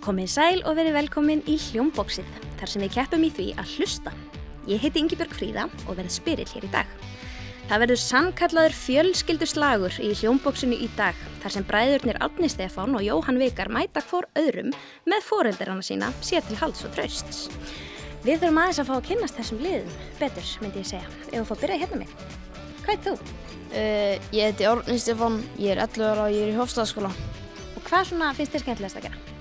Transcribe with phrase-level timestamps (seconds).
[0.00, 4.12] Komið sæl og verið velkomin í Hljómbóksið, þar sem við keppum í því að hlusta.
[4.64, 6.92] Ég heiti Yngibjörg Fríða og verð spyrill hér í dag.
[7.68, 13.40] Það verður sannkallaður fjölskylduslagur í Hljómbóksinu í dag, þar sem bræðurnir Átni Stefán og Jóhann
[13.42, 14.72] Vikar mæta hvor öðrum
[15.04, 17.50] með foreldrarna sína sér til hals og trausts.
[18.24, 21.44] Við þurfum aðeins að fá að kynnast þessum liðum, betur myndi ég segja, ef þú
[21.50, 22.14] fá að byrja hérna mig.
[22.86, 23.18] Hvað er þú?
[23.70, 27.12] Uh, ég heiti Árni Stefán, ég er 11 ára og ég er í Hofstæðaskóla.
[27.76, 29.39] Og hvað svona finnst þér skemmtilegast að gera?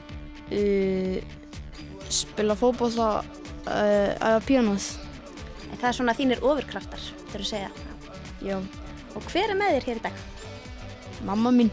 [0.50, 1.20] Uh,
[2.10, 4.88] spila fótbolla, uh, æfa píanóð.
[5.70, 7.72] En það er svona þínir ofurkraftar, þurfum að segja.
[8.42, 8.58] Já,
[9.18, 10.20] Og hver er með þér hér í dag?
[11.28, 11.70] mamma mín.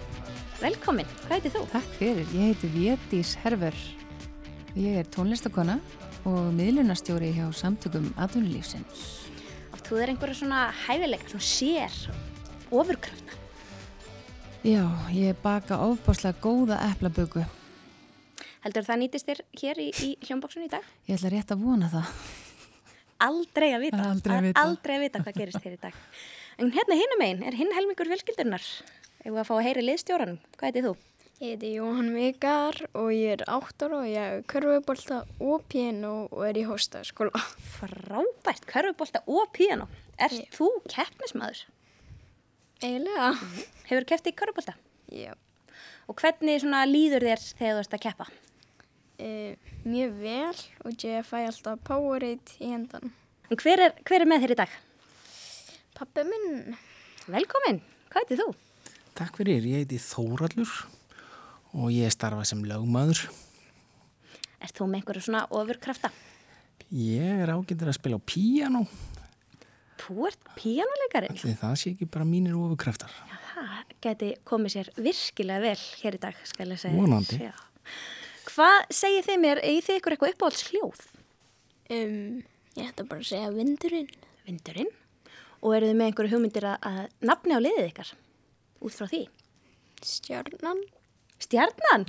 [0.58, 1.60] Velkomin, hvað heitir þú?
[1.70, 3.76] Takk fyrir, ég heiti Vétís Herver.
[4.74, 5.76] Ég er tónlistakona
[6.26, 9.28] og miðlunarstjóri hjá samtökum atvinnulífsins.
[9.76, 11.98] Átt þú þér einhverja svona hæfileika, svona sér,
[12.72, 13.38] ofurkrafta?
[14.66, 14.82] Já,
[15.14, 17.44] ég baka ofbáslega góða eplaböku.
[18.66, 20.86] Heldur það nýtist þér hér í, í hljómbóksunni í dag?
[21.06, 22.08] Ég ætla rétt að vona það.
[23.22, 23.98] Aldrei að vita.
[24.10, 24.62] Aldrei að vita.
[24.66, 25.98] Aldrei að vita hvað gerist hér í dag.
[26.58, 28.64] En hérna hinum einn er hinn helmingur fjölskyldunar.
[29.22, 30.92] Við að fá að heyri liðstjóranum, hvað heitir þú?
[31.36, 36.12] Ég heiti Jóhann Vikar og ég er 8 ára og ég er körfubólta og piano
[36.32, 37.42] og er í hóstaðskóla.
[37.76, 39.86] Frábært, körfubólta og píano.
[40.18, 40.42] Er Já.
[40.56, 41.60] þú keppnismæður?
[42.82, 43.30] Eiginlega?
[43.92, 44.74] Hefur keppt í körfubólta?
[45.12, 45.36] Já.
[46.10, 48.28] Og hvernig svona líður þér þegar þú ert að keppa?
[49.16, 53.12] E, mjög vel og ég fæ alltaf Powerade í hendan.
[53.48, 54.74] En hver er, hver er með þér í dag?
[55.96, 56.76] Pappi minn,
[57.32, 57.80] Velkomin,
[58.12, 58.48] hvað heitir þú?
[59.16, 60.72] Takk fyrir, ég heiti Þórallur
[61.76, 63.22] og ég starfa sem lögmaður.
[64.60, 66.10] Ert þú með einhverju svona ofurkrafta?
[66.92, 68.84] Ég er ágættur að spila á píano,
[69.96, 71.32] Þú ert píjánuleikari?
[71.32, 73.10] allir það sé ekki bara mínir ofurkraftar.
[73.56, 77.00] Það geti komið sér virkilega vel hér í dag, skal ég segja.
[77.00, 77.38] Vonandi.
[77.40, 77.54] Já.
[78.46, 81.00] Hvað segir þið mér, eigið þið ykkur eitthvað uppáhalds hljóð?
[81.96, 82.42] um,
[82.76, 84.08] ég ætla bara að segja vindurinn.
[84.46, 84.92] Vindurinn?
[85.62, 88.12] Og eru þið með einhverju hugmyndir að, að nafni á liðið ykkar?
[88.86, 89.22] Út frá því?
[90.06, 90.82] Stjarnan?
[91.42, 92.06] Stjarnan?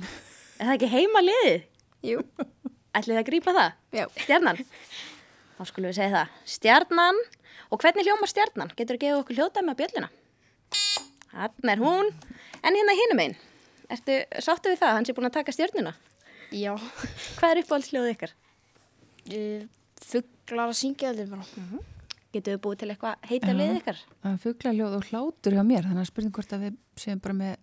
[0.58, 1.58] Er það ekki heima liðið?
[2.06, 2.22] Jú.
[2.98, 3.72] Ætlið að grípa það?
[3.98, 4.04] Já.
[4.24, 4.60] Stjarnan?
[5.58, 6.36] Þá skulum við segja það.
[6.54, 7.20] Stjarnan.
[7.68, 8.72] Og hvernig hljómar stjarnan?
[8.78, 10.10] Getur þú að gefa okkur hljóðdæmi á bjölluna?
[11.32, 12.12] Þannig er hún.
[12.62, 13.36] En hérna hinum einn.
[13.92, 14.94] Ertu sáttu við það?
[14.98, 15.94] Hann sé búin að taka stjörnuna.
[16.54, 16.72] Já.
[17.38, 18.34] Hvað er uppáhaldsljóðið ykkar?
[19.28, 19.64] Uh,
[20.08, 21.44] Fuglar að syngja allir bara.
[22.32, 24.00] Getur við búið til eitthvað heita liðið ykkar?
[24.22, 27.36] Það er fugglaljóð og hlátur hjá mér, þannig að spurning hvort að við séum bara
[27.38, 27.54] með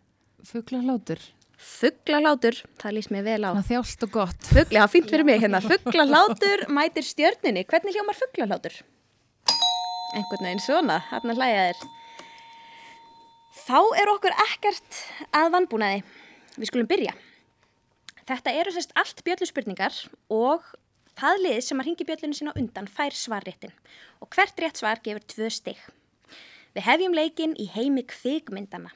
[0.49, 1.21] fugglalhátur.
[1.65, 3.49] Fugglalátur, það líst mér vel á.
[3.53, 4.49] Svona þjált og gott.
[4.49, 5.61] Fugli, það er fínt fyrir mig hérna.
[5.69, 7.63] Fugglalátur mætir stjörninni.
[7.69, 8.79] Hvernig hljómar fugglalátur?
[10.15, 11.85] Einhvern veginn svona, hérna hlæja þér.
[13.65, 14.99] Þá er okkur ekkert
[15.35, 16.03] að vannbúnaði.
[16.57, 17.15] Við skulum byrja.
[18.25, 19.93] Þetta eru sérst allt bjölluspurningar
[20.33, 20.63] og
[21.13, 23.73] það lið sem að ringi bjöllunni sína undan fær svarréttin.
[24.17, 25.77] Og hvert rétt svar gefur tvö stig.
[26.73, 28.89] Við hefjum leikinn í heimi kvikmyndana.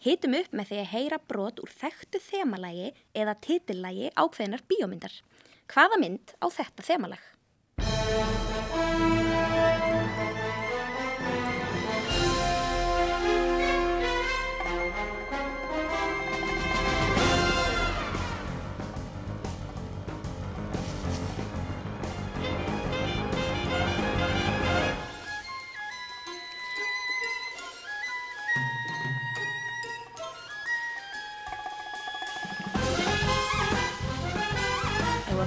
[0.00, 5.12] Hitum upp með því að heyra brot úr þekktu þemalægi eða titillægi ákveðinar bíómyndar.
[5.68, 7.20] Hvaða mynd á þetta þemalag?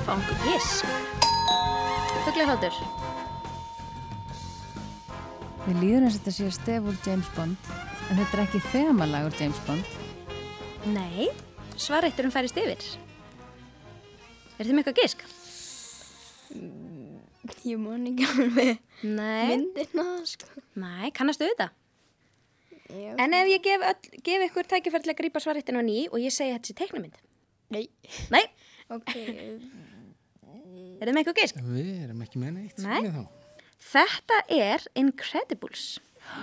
[0.04, 0.88] Að einhver gisk.
[2.26, 2.76] Fuglarhátur.
[5.64, 7.70] Við líður eins og þetta sé stef úr James Bond,
[8.12, 9.94] en þetta er ekki þemalag úr James Bond.
[10.92, 11.30] Nei,
[11.80, 12.84] svarrétturum færist yfir.
[14.60, 15.24] Er þið með eitthvað gisk?
[17.64, 19.54] Ég man ekki alveg Nei.
[19.54, 20.52] myndina, sko.
[20.84, 21.70] Nei, kannastu þetta?
[22.92, 23.16] Já.
[23.24, 26.20] En ef ég gef, öll, gef ykkur tækifæri til að grípa svarréttinu á ný og
[26.20, 27.18] ég segi að þetta sé teiknumynd?
[27.74, 27.88] Nei.
[28.36, 28.44] Nei,
[28.92, 29.14] Ok,
[31.04, 31.62] er þið með eitthvað gisk?
[31.68, 32.82] Við erum ekki með neitt.
[32.84, 33.00] Nei.
[33.04, 33.24] við þá.
[33.94, 35.86] Þetta er Incredibles.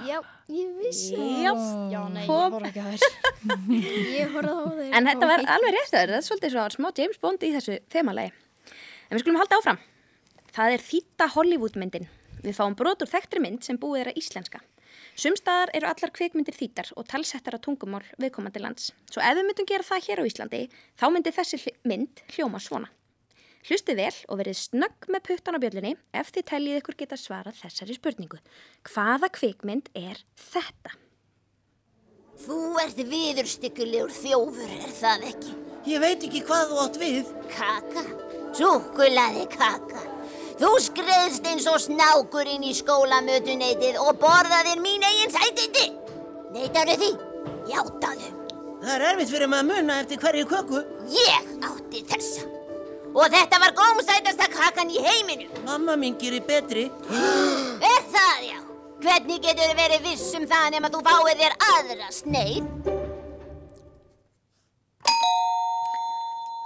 [0.04, 0.18] já,
[0.52, 1.30] ég vissi það.
[1.40, 1.52] Já.
[1.94, 2.42] Já, nei, Kom.
[2.44, 3.14] ég voru ekki að þess.
[4.20, 4.90] Ég horfði á þeir.
[4.98, 7.78] En þetta var alveg rétt að það er svolítið svo smá James Bond í þessu
[7.94, 8.34] þemalagi.
[9.08, 9.80] En við skulum halda áfram.
[10.52, 12.10] Það er þýtta Hollywoodmyndin.
[12.44, 14.60] Við fáum brot úr þekktri mynd sem búið er að íslenska.
[15.20, 18.90] Sumstaðar eru allar kvikmyndir þýttar og talsettar á tungumál viðkomandi lands.
[19.10, 20.60] Svo ef við myndum gera það hér á Íslandi,
[20.96, 21.58] þá myndi þessi
[21.88, 22.88] mynd hljóma svona.
[23.68, 27.58] Hlustið vel og verið snögg með puttan á bjöllinni ef þið teljið ykkur geta svarað
[27.60, 28.40] þessari spurningu.
[28.88, 30.94] Hvaða kvikmynd er þetta?
[32.40, 35.56] Þú ert viðurstykkulegur þjófur, er það ekki?
[35.90, 37.32] Ég veit ekki hvað þú átt við.
[37.52, 38.04] Kaka,
[38.56, 40.04] súkulaði kaka.
[40.60, 45.86] Þú skreðst eins og snákur inn í skólamötuneytið og borðaðir mín eigin sætindi.
[46.56, 47.10] Neitaru því?
[47.68, 48.32] Játaðu.
[48.80, 50.82] Það er erfitt fyrir maður að muna eftir hverju köku.
[51.12, 52.59] Ég átti þessa.
[53.10, 55.48] Og þetta var gómsætasta kakan í heiminu.
[55.66, 56.86] Mamma mín gerir betri.
[57.90, 58.58] Er það já?
[59.00, 62.90] Hvernig getur verið viss um það nema þú fáið þér aðra sneið?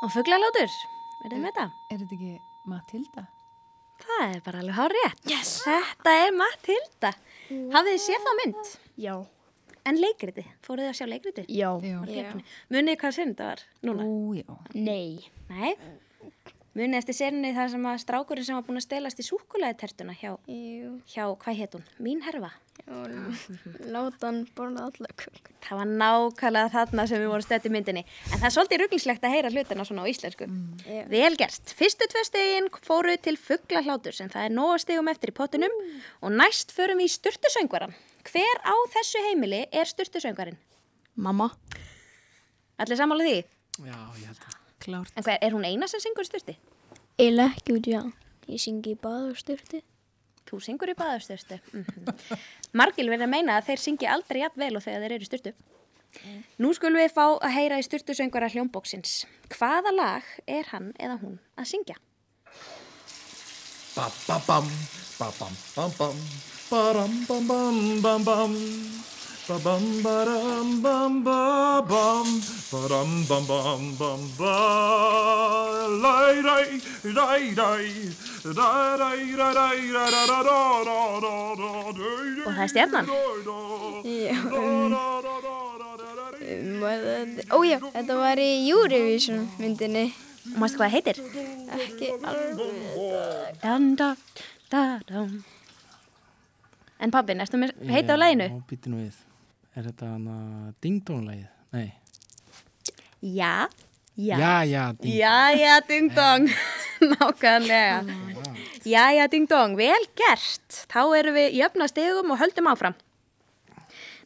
[0.05, 0.73] Og fugglalótur,
[1.23, 1.67] verðið með þetta?
[1.95, 2.33] Er þetta ekki
[2.69, 3.27] Matilda?
[4.05, 5.23] Það er bara alveg hár rétt.
[5.31, 5.55] Yes.
[5.65, 7.13] Þetta er Matilda.
[7.73, 8.73] Hafið þið séð þá mynd?
[9.01, 9.15] Já.
[9.89, 11.45] En leikriti, fóruð þið að sjá leikriti?
[11.49, 11.71] Já.
[12.13, 12.33] Já.
[12.75, 14.05] Munið hvað sinn þetta var núna?
[14.05, 14.59] Ó, já.
[14.75, 15.31] Nei.
[15.49, 15.73] Nei.
[16.75, 20.15] Munið eftir sérni þar sem að strákurinn sem var búin að stelast í súkulæði tertuna
[20.19, 20.33] hjá,
[21.07, 21.85] hjá, hvað hétt hún?
[22.03, 22.49] Mín herfa.
[22.91, 23.13] Og
[23.95, 25.53] láta hann borða alla kökur.
[25.63, 28.03] Það var nákvæmlega þarna sem við vorum stödd í myndinni.
[28.27, 30.49] En það er svolítið rugglingslegt að heyra hlutina svona á íslensku.
[30.83, 31.05] Já.
[31.13, 31.77] Vel gert.
[31.79, 35.79] Fyrstu tvö stegin fóru til fuggla sem það er nóga stegum eftir í pottunum
[36.21, 37.95] og næst förum við í styrtusöngvaran.
[38.27, 40.59] Hver á þessu heimili er styrtusöngvarinn?
[41.15, 41.53] Mamma.
[42.83, 43.39] Allir sammála því?
[43.87, 44.64] Já, ég held að.
[44.85, 45.13] Klárt.
[45.17, 46.59] En hver, er hún eina sem syngur í styrti?
[47.19, 48.03] Eila ekki út, já.
[48.51, 49.81] Ég syngi í baðurstyrti.
[50.45, 51.61] Þú syngur í baðastyrstu.
[51.73, 52.39] Mm -hmm.
[52.79, 55.31] Margil verður að meina að þeir syngi aldrei jafn vel og þegar þeir eru í
[55.31, 55.53] styrtu.
[56.59, 59.25] Nú skulum við fá að heyra í styrtusöngvara hljómbóksins.
[59.49, 61.97] Hvaða lag er hann eða hún að syngja?
[63.97, 64.69] Ba ba bam,
[69.45, 72.29] Ba-bam, ba-ram, bam, ba-bam,
[72.73, 74.57] ba-ram, bam, bam, bam, ba.
[76.05, 76.81] Lai, lai,
[77.13, 77.89] lai, lai.
[78.45, 78.53] Og
[82.53, 83.07] það er stjarnan
[84.05, 84.37] Já
[87.57, 90.13] Ójá, þetta var í Eurovision myndinni
[90.61, 91.17] Mástu hvað það heitir?
[91.81, 92.61] Ekki alveg
[97.01, 98.47] En pabbi, næstum heita á læginu?
[98.53, 99.34] Já, bítið nú við
[99.75, 100.35] Er þetta hana
[100.85, 101.47] dingdónlægið?
[101.75, 101.89] Nei.
[103.25, 103.67] Já,
[104.15, 104.37] já.
[104.39, 105.15] Já, já, ding.
[105.17, 106.47] Já, já, ding dong.
[107.15, 108.05] Nákvæmlega.
[108.87, 109.75] Já, já, ding dong.
[109.77, 110.85] Vel gert.
[110.87, 112.95] Þá erum við í öfna stegum og höldum áfram.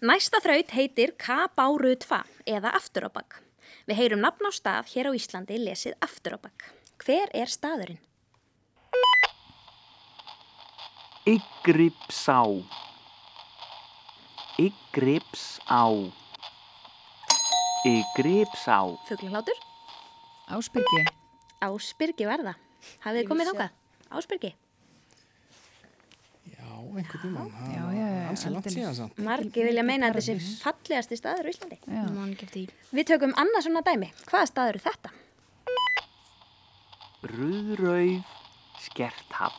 [0.04, 2.20] Næsta þraut heitir K-báru 2
[2.58, 3.40] eða aftur á bakk.
[3.88, 6.68] Við heyrum nafn á stað hér á Íslandi lesið aftur á bakk.
[7.00, 8.02] Hver er staðurinn?
[11.24, 12.44] Yggrypsá
[14.58, 15.82] Yggrypsá
[17.86, 19.58] Yggrypsá Fuglalhátur?
[20.50, 21.02] Ásbyrgi.
[21.62, 22.54] Ásbyrgi verða.
[23.04, 23.76] Hafið þið komið þákað?
[24.18, 24.50] Ásbyrgi?
[26.48, 27.52] Já, einhvern tímann.
[27.70, 29.06] Já, já, já.
[29.22, 32.66] Margi vilja meina að þetta sé fallegasti staður í Íslandi.
[32.90, 34.10] Við tökum annað svona dæmi.
[34.26, 35.14] Hvaða staður er þetta?
[37.28, 38.36] Rauðrauf
[38.78, 39.56] skerthab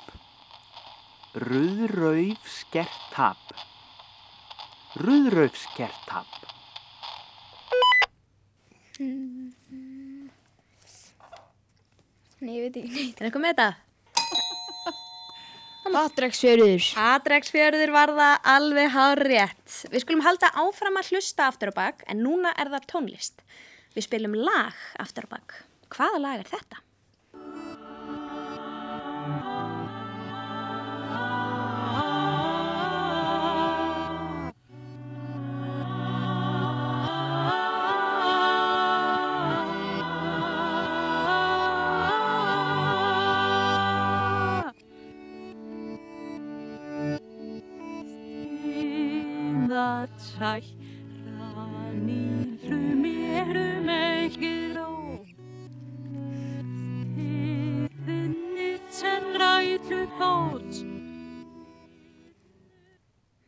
[1.43, 3.68] Rauðrauf skerthab
[4.97, 6.39] Rauðrauf skerthab
[12.39, 13.19] Nei, ég veit ekki neitt.
[13.19, 13.69] Er eitthvað með þetta?
[15.95, 16.85] Patreksfjörður.
[16.95, 19.77] Patreksfjörður var það alveg hár rétt.
[19.91, 23.43] Við skulum halda áfram að hlusta aftur á bak en núna er það tónlist.
[23.95, 25.59] Við spilum lag aftur á bak.
[25.91, 26.83] Hvaða lag er þetta?
[50.39, 52.23] hræran í
[52.63, 54.89] hlumérum ekki ró
[57.19, 60.81] Stiðinni sem ræðlu gótt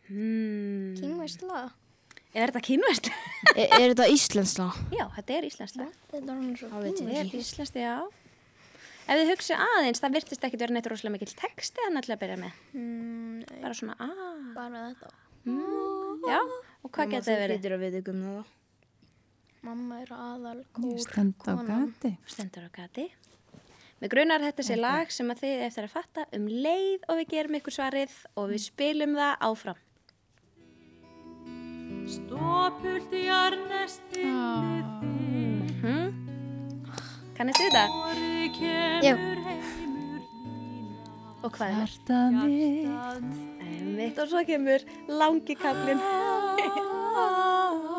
[0.10, 0.96] hmm.
[1.00, 1.62] Kínværsla
[2.32, 3.16] Er þetta kínværsla?
[3.60, 4.72] er, er þetta íslensla?
[4.92, 7.96] Já, þetta er íslensla Þetta er íslensla, íslensla já
[9.12, 12.22] Ef þið hugsa aðeins, það virtist ekki að vera neitt rosalega mikill texti að nættilega
[12.22, 12.60] byrja með.
[12.78, 14.28] Mm, bara svona aaa.
[14.56, 15.10] Bara þetta.
[15.50, 16.38] Mm, já,
[16.82, 17.62] Og hvað geta þið verið?
[17.62, 18.58] Þú að við ykkur með það.
[19.62, 20.98] Mamma er aðal kór.
[21.04, 22.12] stend á gati.
[22.26, 23.06] Stendur á gati.
[24.02, 27.28] Með grunar þetta sé lag sem að þið eftir að fatta um leið og við
[27.36, 29.82] gerum ykkur svarið og við spilum það áfram.
[32.10, 34.32] Stopult í arnestinu
[35.82, 36.10] Hmm?
[37.38, 37.86] Kannist þið þetta?
[38.18, 39.40] þig heimur
[41.42, 41.80] Og hvað er það?
[41.82, 42.18] Hjarta
[43.98, 44.18] mitt.
[44.22, 46.02] Og svo kemur langi kaflin.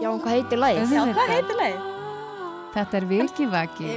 [0.03, 0.93] Já, en hvað heitir lagið?
[0.93, 1.89] Já, hvað heitir lagið?
[2.73, 3.89] Þetta er vikivaki.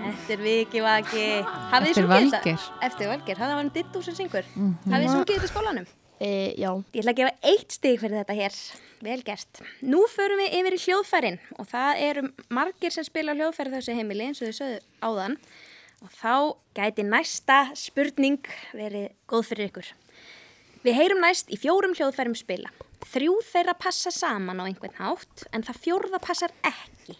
[0.00, 1.24] Þetta er vikivaki.
[1.72, 2.06] Hafið þið Eftir?
[2.12, 2.66] Valgeir.
[2.86, 3.40] Eftir Valgeir.
[3.40, 4.46] Það var hann Dittu sem syngur.
[4.54, 4.76] Mhm.
[4.86, 5.88] Hafið þið sungið þetta í skólanum?
[6.20, 6.70] E, já.
[6.92, 8.58] Ég ætla að gefa eitt stig fyrir þetta hér.
[9.00, 9.62] Vel gert.
[9.82, 14.26] Nú förum við yfir í hljóðfærin og það eru margir sem spila hljóðfæri þessu heimili
[14.28, 15.38] eins og þau sögðu áðan
[16.04, 16.34] og þá
[16.76, 18.44] gæti næsta spurning
[18.76, 19.88] verið góð fyrir ykkur.
[20.84, 22.68] Við heyrum næst í fjórum hljóðfærum spila.
[23.08, 27.16] Þrjú þeirra passa saman á einhvern hátt en það fjórða passar ekki.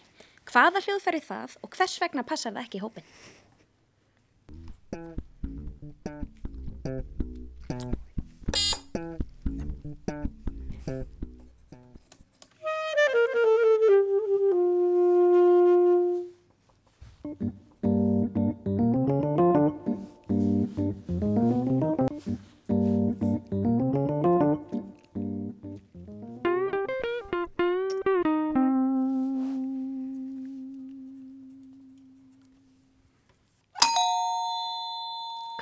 [0.51, 3.07] Hvaða hljóðfæri er það og hvers vegna passar það ekki í hópin?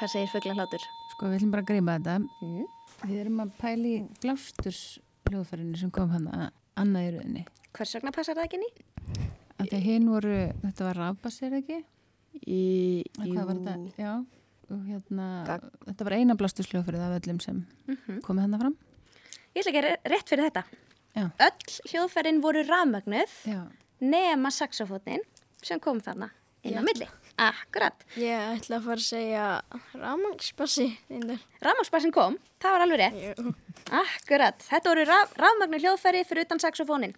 [0.10, 0.84] Hvað segir fugglarhlátur?
[1.14, 2.14] Sko, við ætlum bara að gríma þetta.
[2.42, 2.62] Mm.
[3.06, 3.90] Við erum að pæli
[4.24, 4.78] blástus
[5.30, 6.48] hljóðfærinu sem kom hann að
[6.82, 7.44] annað í rauninni.
[7.78, 8.70] Hvers vegna passar það ekki ný?
[9.62, 11.78] Að hinn voru, þetta var rafbassir ekki?
[12.42, 12.64] Í,
[13.20, 13.36] Jú.
[13.36, 13.76] Hvað var þetta?
[14.02, 14.16] Já.
[14.74, 15.28] Og hérna,
[15.86, 18.20] þetta var eina blástus hljóðfærið af öllum sem Mhm.
[18.26, 18.78] komið hann fram.
[19.54, 20.64] Ég ætla ekki að rétt fyrir þetta.
[21.14, 21.30] Já.
[21.38, 23.62] Öll hljóðfærin voru rafmögnuð Já.
[24.02, 25.22] nema saxofónin
[25.62, 26.32] sem kom þarna
[26.64, 26.86] inn á Já.
[26.90, 27.08] milli.
[27.40, 28.02] Akkurat.
[28.20, 29.44] Ég ætla að fara að segja
[29.96, 30.88] rafmagnspassi.
[31.64, 33.46] Rafmagnsbassin kom, það var alveg rétt.
[34.02, 34.66] Akkurat.
[34.68, 37.16] Þetta voru raf, rafmögnu hljóðfæri fyrir utan saxofónin.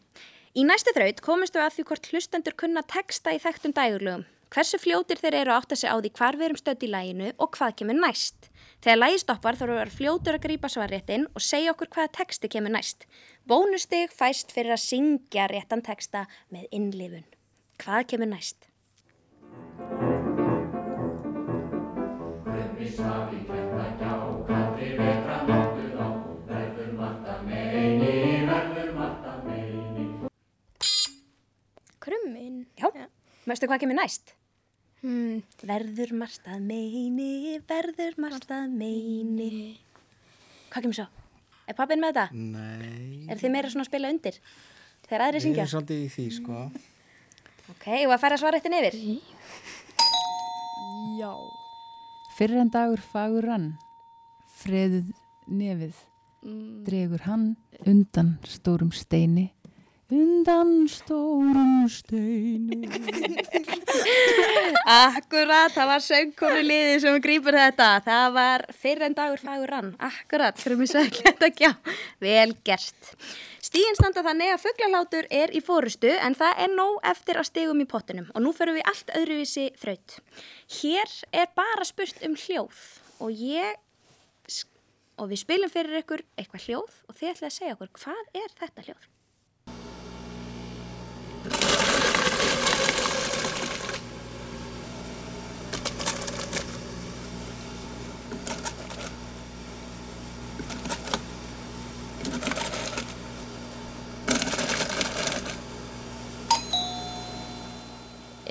[0.53, 4.27] Í næstu þraut komumstu að því hvort hlustendur kunna texta í þekktum dægurlögum.
[4.51, 7.29] Hversu fljótir þeir eru að átta sig á því hvar við erum stödd í læginu
[7.39, 8.49] og hvað kemur næst.
[8.83, 12.51] Þegar lægi stoppar þarf að vera fljótur að grípa svarréttin og segja okkur hvaða texti
[12.51, 13.07] kemur næst.
[13.47, 17.23] Bónustig fæst fyrir að syngja réttan texta með innlifun.
[17.79, 18.70] Hvað kemur næst?
[32.01, 32.65] Krummin?
[32.79, 32.89] Já.
[33.45, 34.33] Veistu hvað kemur næst?
[35.01, 35.41] Hmm.
[35.65, 39.49] Verður margt að meini, verður margt að meini.
[40.71, 41.07] Hvað kemur svo?
[41.69, 42.25] Er pappin með þetta?
[42.35, 43.25] Nei.
[43.31, 44.37] Er þið meira svona að spila undir?
[45.07, 45.63] Þegar aðri Við syngja?
[45.65, 46.61] erum svolítið í því, sko.
[47.73, 48.99] Ok, og að færa svarrættin yfir?
[51.21, 51.33] Já.
[52.41, 53.65] Fyrir en dagur fagur rann,
[54.63, 55.11] freðuð
[55.45, 55.93] nefið,
[56.41, 56.79] Mm.
[56.87, 57.43] dregur hann
[57.85, 59.51] undan stórum steini,
[60.11, 62.83] undan stórum steini.
[64.91, 67.89] Akkurat, það var söngkonu liðið sem grýpur þetta.
[68.05, 69.93] Það var fyrir en dagur fagur rann.
[70.03, 71.71] Akkurat, fyrir mig ekki þetta gjá.
[72.23, 73.13] Vel gert.
[73.61, 77.83] Stíðin standa þannig að fugglarlátur er í fórustu en það er nóg eftir að stigum
[77.83, 80.17] í pottinum og nú förum við allt öðruvísi þraut.
[80.81, 82.83] Hér er bara spurt um hljóð
[83.21, 83.79] og ég
[85.21, 88.55] og við spilum fyrir ykkur eitthvað hljóð og þið ætlaði að segja okkur hvað er
[88.57, 89.09] þetta hljóð?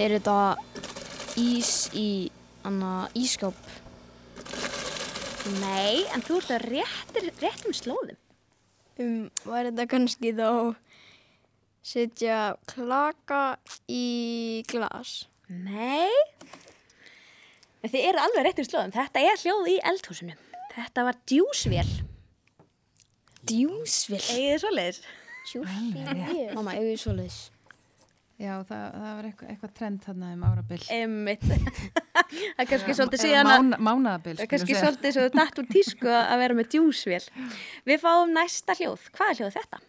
[0.00, 0.56] Er þetta
[1.36, 2.30] ís í
[2.64, 3.56] anna ískáp?
[5.60, 8.16] Nei, en þú ert að réttir, réttum slóðum.
[9.00, 10.48] Um, var þetta kannski þá
[11.82, 13.56] setja klaka
[13.90, 15.24] í glas?
[15.50, 16.10] Nei.
[17.80, 18.92] En þið eru alveg réttum slóðum.
[18.94, 20.34] Þetta er hljóð í eldhúsinu.
[20.74, 21.88] Þetta var djúsvél.
[23.50, 24.20] Djúsvél?
[24.20, 25.00] Egið þið svoleiðis?
[25.50, 26.52] Djúsvél?
[26.54, 27.38] Mamma, eigið þið svoleiðis?
[28.40, 30.78] Já, það, það var eitthvað, eitthvað trend þarna um árabil.
[30.96, 31.42] Emmitt.
[31.50, 33.50] það er kannski svolítið síðan að...
[33.50, 37.20] mána- mánaðabil, Það er kannski svolítið svo dætt úr tísku að vera með djúsvél.
[37.90, 39.08] Við fáum næsta hljóð.
[39.16, 39.82] Hvað er hljóð þetta?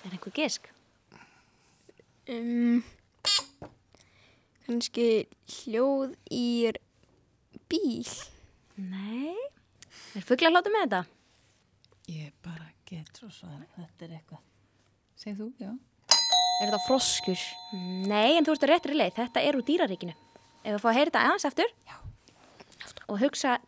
[0.00, 0.68] Er einhver gisk?
[2.30, 2.80] Um,
[4.66, 5.26] kannski
[5.60, 6.70] hljóð í
[7.70, 8.06] bíl?
[8.80, 9.34] Nei.
[10.16, 11.02] Er fugglarlátu með þetta?
[12.10, 14.42] Ég bara get svo svara, þetta er eitthvað.
[15.20, 15.70] Segð þú, já.
[16.60, 17.44] Er þetta froskur?
[18.10, 19.14] Nei, en þú ert á réttri leið.
[19.20, 20.16] Þetta er úr dýraríkinu.
[20.60, 21.70] Ef við fá að heyra þetta aðeins aftur.
[21.88, 21.96] Já.
[23.10, 23.58] Og hugsa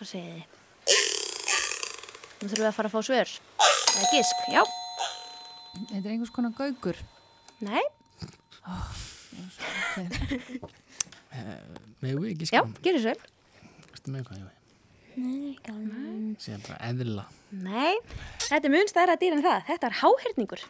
[0.00, 0.08] dýraríkið.
[0.10, 0.44] segið þið?
[2.40, 3.32] Nú þurfum við að fara að fá svör.
[3.60, 4.62] Það er gisk, já.
[5.90, 6.96] Þetta er einhvers konar gaugur.
[7.60, 7.84] Nei,
[12.00, 12.82] Megum við ekki já, skilja?
[12.84, 13.12] gerir svo.
[13.94, 14.56] Ertu með eitthvað, Jói?
[16.40, 17.24] Sér bara eðla.
[17.60, 17.96] Nei,
[18.46, 19.64] þetta er mun stærra dýr en það.
[19.68, 20.62] Þetta er háhyrningur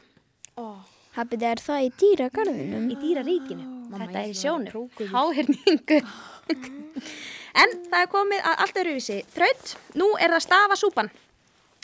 [1.16, 2.84] Hafið er það í dýragarðinum?
[2.90, 3.64] í dýraríkinu.
[3.90, 4.90] Þetta er í sjónum.
[5.10, 6.04] Háhyrningur.
[7.54, 9.18] en það er komið að allt öruvísi.
[9.34, 11.10] Þraut, nú er það stafasúpan.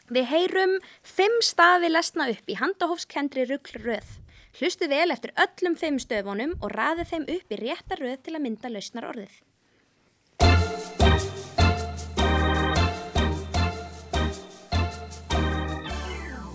[0.06, 4.06] Við heyrum fimm stafi lesna upp í handahófskendri rugglröð.
[4.56, 8.44] Hlustu vel eftir öllum fimm stöfunum og raði þeim upp í rétta röð til að
[8.46, 9.34] mynda lausnar orðið.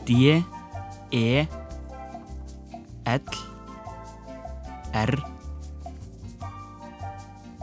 [0.08, 0.42] D
[1.12, 1.46] E
[3.06, 3.22] L
[4.98, 5.14] R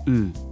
[0.07, 0.48] U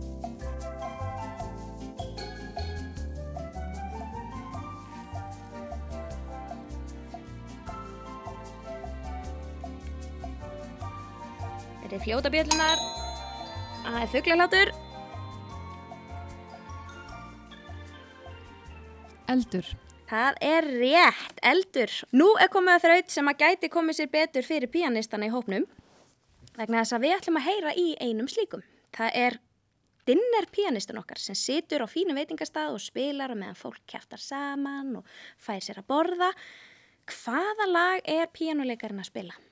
[12.07, 12.83] Þetta er fljóta bjöllunar.
[13.83, 14.69] Það er fugglalátur.
[19.27, 19.71] Eldur.
[20.07, 21.97] Það er rétt, eldur.
[22.15, 25.67] Nú er komið að þraut sem að gæti komið sér betur fyrir píanistana í hópnum.
[26.55, 28.63] Vegna þess að við ætlum að heyra í einum slíkum.
[28.95, 29.39] Það er
[30.07, 35.01] dinner píanistin okkar sem situr á fínu veitingastað og spilar og meðan fólk kjæftar saman
[35.03, 36.31] og fær sér að borða.
[37.11, 39.43] Hvaða lag er píanuleikarinn að spila?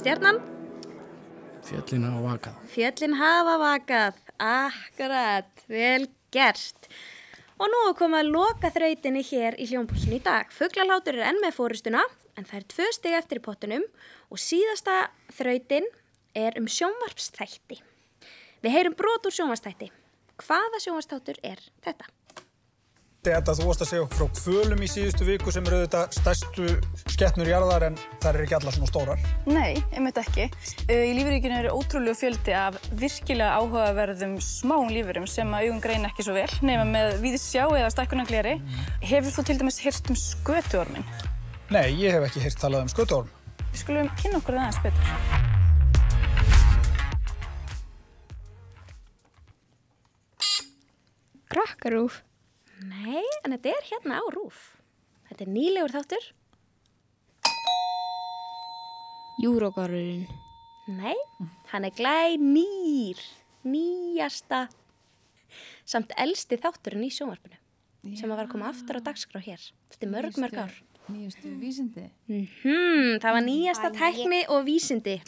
[0.00, 0.38] Stjarnan?
[1.66, 2.60] Fjöllin á vakað.
[2.72, 6.88] Fjöllin hafa vakað, akkurat, vel gert.
[7.60, 10.48] Og nú er komið að loka þrautinni hér í hljómpúsinu í dag.
[10.56, 12.06] Fuglalátur er enn með fórustuna,
[12.38, 13.84] en það er tvö stig eftir í pottunum
[14.32, 15.88] og síðasta þrautin
[16.38, 17.82] er um sjónvarpstætti.
[18.64, 19.90] Við heyrum brot úr sjónvarpstætti.
[20.40, 22.08] Hvaða sjónvarpstáttur er þetta?
[23.20, 26.68] Þetta þú varst að segja okkur frá kvölum í síðustu viku sem eru auðvitað stærstu
[27.12, 29.26] skeppnur jarðar en það eru ekki allar svona stórar.
[29.44, 30.46] Nei, einmitt ekki.
[30.86, 36.08] Uh, Í lífríkinu eru ótrúlegu fjöldi af virkilega áhugaverðum smáum lífurum sem að augum greina
[36.08, 38.54] ekki svo vel, nema með víðsjá eða stækkunagleri.
[39.04, 41.04] Hefur þú til dæmis heyrt um skötuormin?
[41.76, 43.28] Nei, ég hef ekki heyrt talað um skötuorm.
[43.68, 45.12] Við skulum kynna okkur það aðeins betur.
[51.52, 52.22] Krakkarúf.
[52.80, 54.60] Nei, en þetta er hérna á rúf.
[55.28, 56.28] Þetta er nýlegur þáttur.
[59.40, 60.24] Júrógarurinn.
[60.90, 61.16] Nei,
[61.70, 63.20] hann er glæ nýr,
[63.68, 64.64] nýjasta,
[65.84, 67.58] samt elsti þátturinn í sjónvarpinu
[68.16, 69.60] sem að var að koma aftur á dagskrá hér.
[69.92, 70.76] Þetta er mörg, mörg ár.
[71.08, 72.06] Nýjastu vísindi.
[72.28, 75.18] Mm það var nýjasta tækni og vísindi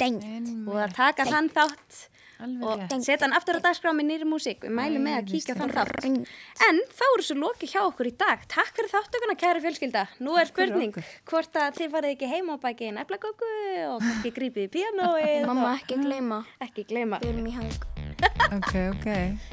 [0.68, 2.08] og að taka þann þátt
[2.42, 3.04] Alveg og rétt.
[3.06, 4.64] setja hann aftur á dagskrá með nýri músík.
[4.66, 6.06] Við mælum með að kíkja þann þátt.
[6.66, 8.42] En þá eru svo lokið hjá okkur í dag.
[8.50, 10.04] Takk fyrir þáttökuna, kæra fjölskylda.
[10.26, 10.98] Nú er spurning
[11.30, 13.54] hvort að þið farið ekki heima á bæki en eflagöku
[13.92, 15.46] og kannski grípið í píanóið.
[15.46, 16.42] Mamma, ekki gleyma.
[16.66, 17.22] Ekki gleyma.
[17.22, 17.74] Við erum í hang.
[18.58, 19.10] Ok, ok.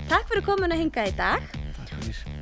[0.10, 1.69] Takk fyrir komin að hinga í dag.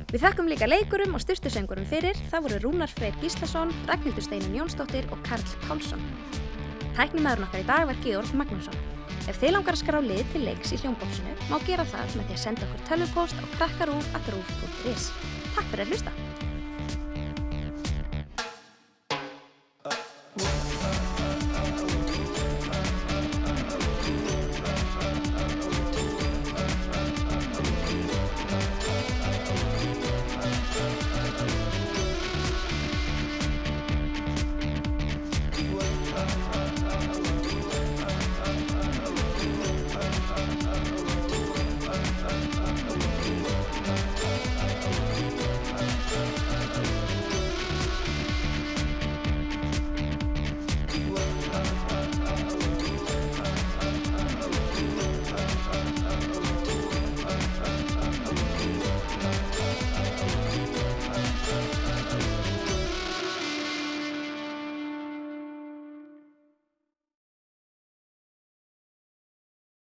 [0.08, 2.16] Við þakkum líka leikurum og styrstusengurum fyrir.
[2.30, 6.00] Það voru Rúnar Freyr Gíslason, Ragnhildur Steinin Jónsdóttir og Karl Pálsson.
[6.96, 8.80] Tæknimæðurinn okkar í dag var Georg Magnússon.
[9.28, 12.38] Ef þið langar að skrá lið til leiks í hljómbóksinu, má gera það með því
[12.38, 15.12] að senda okkur tölvupóst á krakkarúf.rúf.is.
[15.52, 16.27] Takk fyrir að hlusta!